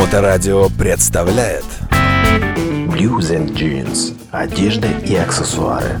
[0.00, 1.66] Моторадио представляет
[2.88, 4.16] Blues and Jeans.
[4.30, 6.00] Одежда и аксессуары.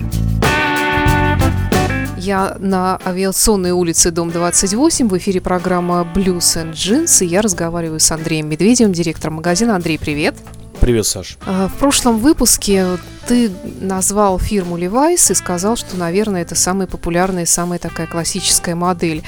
[2.16, 8.00] Я на авиационной улице, дом 28, в эфире программа Blues and Jeans, и я разговариваю
[8.00, 9.76] с Андреем Медведевым, директором магазина.
[9.76, 10.34] Андрей, привет.
[10.80, 11.36] Привет, Саш.
[11.44, 12.86] А, В прошлом выпуске
[13.28, 19.22] ты назвал фирму Levi's и сказал, что, наверное, это самая популярная, самая такая классическая модель.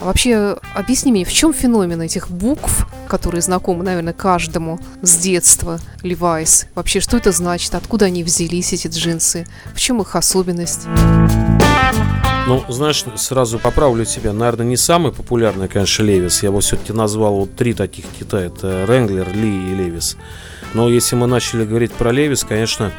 [0.00, 5.78] А Вообще, объясни мне, в чем феномен этих букв, которые знакомы, наверное, каждому с детства,
[6.02, 6.66] Levi's?
[6.74, 7.74] Вообще, что это значит?
[7.74, 9.46] Откуда они взялись, эти джинсы?
[9.74, 10.86] В чем их особенность?
[12.46, 14.32] Ну, знаешь, сразу поправлю тебя.
[14.32, 16.42] Наверное, не самый популярный, конечно, Левис.
[16.42, 18.38] Я бы все-таки назвал вот три таких кита.
[18.38, 20.16] Это Ренглер, Ли и Левис.
[20.72, 22.90] Но если мы начали говорить про Левис, конечно,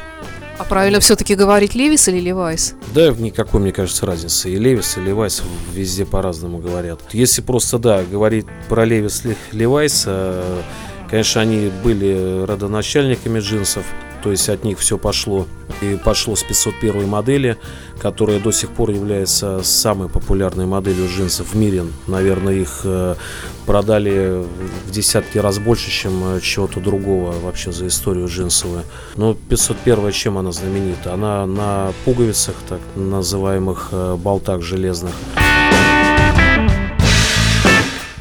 [0.58, 2.74] А правильно все-таки говорить Levi's или Levi's?
[2.94, 4.50] да, никакой, мне кажется, разницы.
[4.50, 7.00] И Левис, и Левайс везде по-разному говорят.
[7.12, 10.62] Если просто, да, говорить про Левис, Ле- Левайс, э,
[11.10, 13.84] конечно, они были родоначальниками джинсов.
[14.22, 15.46] То есть от них все пошло.
[15.80, 17.56] И пошло с 501 модели,
[17.98, 21.84] которая до сих пор является самой популярной моделью джинсов в мире.
[22.06, 23.16] Наверное, их э,
[23.66, 24.44] продали
[24.86, 28.84] в десятки раз больше, чем э, чего-то другого вообще за историю джинсовую.
[29.16, 31.14] Но 501 чем она знаменита?
[31.14, 35.14] Она на пуговицах, так называемых э, болтах железных.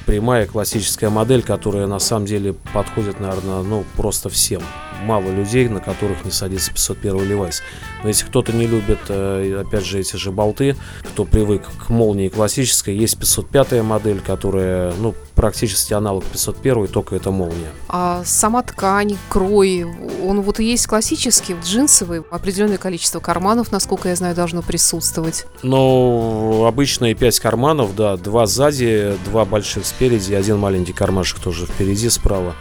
[0.08, 4.61] Прямая классическая модель, которая на самом деле подходит, наверное, ну просто всем.
[5.05, 7.55] Мало людей, на которых не садится 501 Levi's.
[8.03, 12.30] Но если кто-то не любит, э, опять же, эти же болты, кто привык к молнии
[12.30, 17.69] классической, есть 505 модель, которая, ну, практически аналог 501, только это молния.
[17.88, 19.85] А сама ткань, крой,
[20.23, 25.45] он вот и есть классический, джинсовый, определенное количество карманов, насколько я знаю, должно присутствовать.
[25.63, 32.09] Ну, обычные 5 карманов, да, два сзади, два больших спереди, один маленький кармашек тоже впереди,
[32.09, 32.55] справа.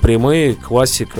[0.00, 1.12] Прямые, классика.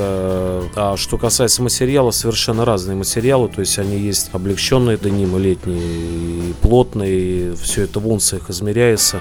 [0.77, 3.48] А что касается материала, совершенно разные материалы.
[3.48, 7.56] То есть они есть облегченные денимы летние и плотные.
[7.56, 9.21] Все это в унциях измеряется.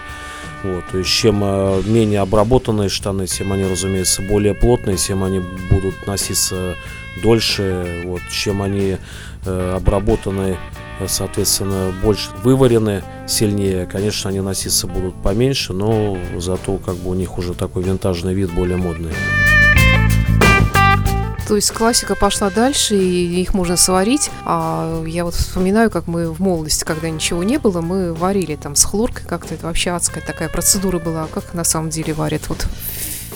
[0.63, 5.39] Вот, то есть чем э, менее обработанные штаны, тем они, разумеется, более плотные, тем они
[5.69, 6.75] будут носиться
[7.21, 8.01] дольше.
[8.05, 8.97] Вот, чем они
[9.45, 10.57] э, обработаны,
[11.07, 17.37] соответственно, больше выварены сильнее, конечно, они носиться будут поменьше, но зато как бы у них
[17.37, 19.13] уже такой винтажный вид, более модный.
[21.47, 24.29] То есть классика пошла дальше, и их можно сварить.
[24.43, 28.75] А я вот вспоминаю, как мы в молодости, когда ничего не было, мы варили там
[28.75, 29.53] с хлоркой как-то.
[29.53, 31.23] Это вообще адская такая процедура была.
[31.23, 32.67] А Как на самом деле варят вот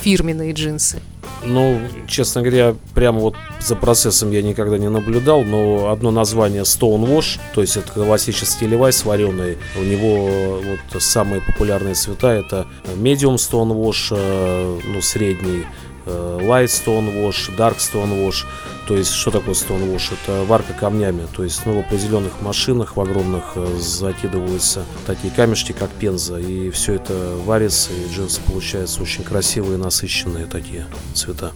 [0.02, 1.00] фирменные джинсы?
[1.44, 7.40] Ну, честно говоря, прямо вот за процессом я никогда не наблюдал, но одно название Stonewash,
[7.56, 14.16] то есть это классический левайс вареный, у него вот самые популярные цвета это Medium Stonewash,
[14.16, 18.46] э, ну, средний, э, Light Stonewash, Dark Stonewash.
[18.88, 20.14] То есть, что такое Stonewash?
[20.14, 21.28] Это варка камнями.
[21.36, 26.38] То есть, ну, в определенных машинах, в огромных, э, закидываются такие камешки, как пенза.
[26.38, 31.52] И все это варится, и джинсы получаются очень красивые, насыщенные такие цвета.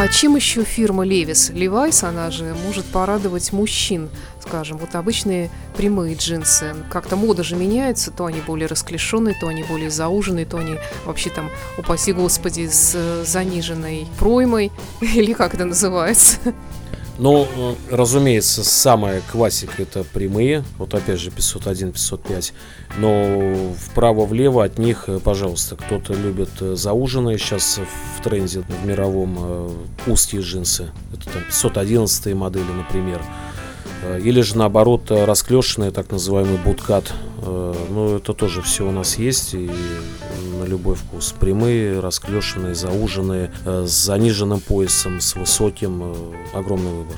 [0.00, 1.52] А чем еще фирма Levi's?
[1.52, 4.08] Levi's, она же может порадовать мужчин,
[4.40, 6.74] скажем, вот обычные прямые джинсы.
[6.88, 11.28] Как-то мода же меняется, то они более расклешенные, то они более зауженные, то они вообще
[11.28, 14.72] там, упаси господи, с заниженной проймой,
[15.02, 16.38] или как это называется.
[17.20, 17.46] Ну,
[17.90, 20.64] разумеется, самая классика это прямые.
[20.78, 22.54] Вот опять же 501, 505.
[22.96, 27.36] Но вправо-влево от них, э, пожалуйста, кто-то любит э, зауженные.
[27.36, 29.70] Сейчас в тренде в мировом э,
[30.06, 30.92] узкие джинсы.
[31.12, 33.20] Это там 511 модели, например.
[34.24, 37.12] Или же наоборот расклешенные, так называемый буткат.
[37.44, 39.70] Ну, это тоже все у нас есть и
[40.40, 41.34] на любой вкус.
[41.38, 46.02] Прямые, расклешенные, зауженные, э, с заниженным поясом, с высоким.
[46.02, 47.16] э, Огромный выбор.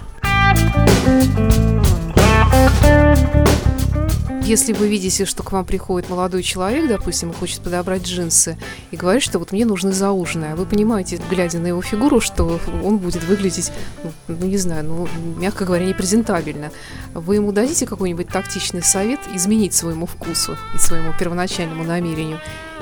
[4.44, 8.58] Если вы видите, что к вам приходит молодой человек, допустим, и хочет подобрать джинсы,
[8.90, 12.58] и говорит, что вот мне нужны зауженные, а вы понимаете, глядя на его фигуру, что
[12.82, 13.70] он будет выглядеть,
[14.02, 15.08] ну, ну, не знаю, ну,
[15.38, 16.72] мягко говоря, непрезентабельно.
[17.14, 22.40] Вы ему дадите какой-нибудь тактичный совет изменить своему вкусу и своему первоначальному намерению?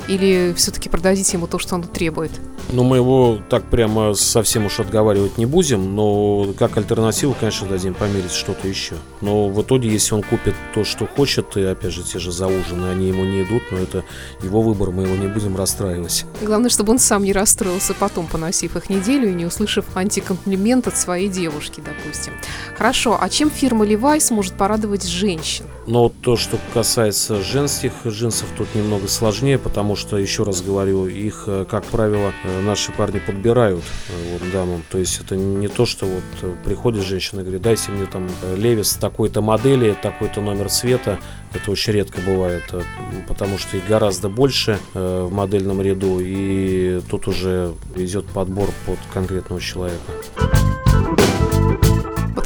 [0.08, 2.30] Или все-таки продадите ему то, что он требует?
[2.72, 7.94] Ну, мы его так прямо совсем уж отговаривать не будем, но как альтернативу, конечно, дадим
[7.94, 8.94] померить что-то еще.
[9.20, 12.92] Но в итоге, если он купит то, что хочет, и опять же те же зауженные,
[12.92, 14.04] они ему не идут, но это
[14.42, 16.24] его выбор, мы его не будем расстраивать.
[16.42, 20.96] Главное, чтобы он сам не расстроился потом, поносив их неделю и не услышав антикомплимент от
[20.96, 22.32] своей девушки, допустим.
[22.76, 25.64] Хорошо, а чем фирма Levi's может порадовать женщин?
[25.86, 31.06] Но вот то, что касается женских джинсов, тут немного сложнее, потому что, еще раз говорю,
[31.06, 33.82] их, э, как правило, э, наши парни подбирают
[34.32, 34.82] вот, дамам.
[34.90, 38.92] То есть это не то, что вот приходит женщина и говорит, дайте мне там левис
[38.94, 41.18] такой-то модели, такой-то номер цвета.
[41.52, 42.62] Это очень редко бывает,
[43.26, 49.60] потому что их гораздо больше в модельном ряду, и тут уже идет подбор под конкретного
[49.60, 50.00] человека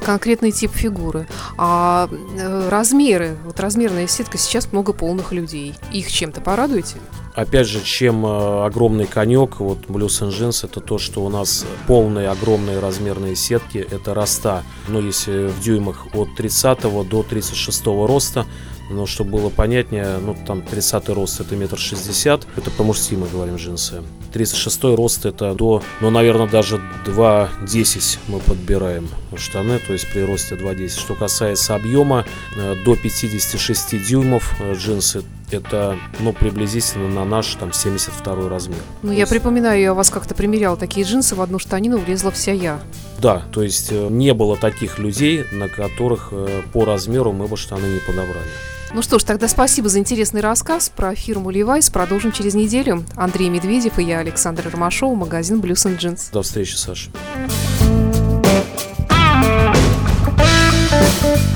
[0.05, 1.27] конкретный тип фигуры.
[1.57, 5.75] А э, размеры, вот размерная сетка, сейчас много полных людей.
[5.93, 6.97] Их чем-то порадуете?
[7.35, 12.29] Опять же, чем э, огромный конек, вот Blues Engines, это то, что у нас полные
[12.29, 18.47] огромные размерные сетки, это роста, ну, если в дюймах от 30 до 36 роста,
[18.91, 23.29] но чтобы было понятнее, ну там 30 рост это метр шестьдесят, это по мужски мы
[23.29, 24.03] говорим джинсы.
[24.33, 30.57] 36 рост это до, ну наверное даже 2,10 мы подбираем штаны, то есть при росте
[30.57, 30.89] 2,10.
[30.89, 32.25] Что касается объема,
[32.57, 38.79] э, до 56 дюймов э, джинсы это, ну, приблизительно на наш, там, 72 размер.
[39.03, 39.31] Ну, я есть...
[39.31, 42.81] припоминаю, я вас как-то примерял такие джинсы, в одну штанину влезла вся я.
[43.21, 46.33] Да, то есть э, не было таких людей, на которых
[46.73, 48.49] по размеру мы бы штаны не подобрали.
[48.93, 51.93] Ну что ж, тогда спасибо за интересный рассказ про фирму Levi's.
[51.93, 53.05] Продолжим через неделю.
[53.17, 56.31] Андрей Медведев и я, Александр Ромашов, магазин Blues and Jeans.
[56.33, 57.11] До встречи, Саша.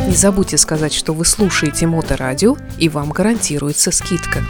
[0.07, 4.43] Не забудьте сказать, что вы слушаете Моторадио, и вам гарантируется скидка.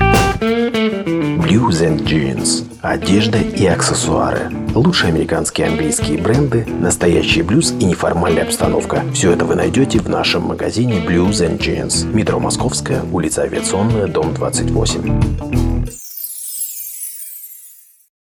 [1.49, 2.67] Blues and Jeans.
[2.83, 4.51] Одежда и аксессуары.
[4.75, 9.03] Лучшие американские и английские бренды, настоящий блюз и неформальная обстановка.
[9.15, 12.05] Все это вы найдете в нашем магазине Blues and Jeans.
[12.13, 15.58] Метро Московская, улица Авиационная, дом 28.